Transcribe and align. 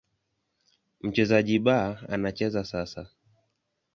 Mchezaji 1.01 1.59
B 1.59 1.67
anacheza 2.15 2.63
sasa. 2.63 3.03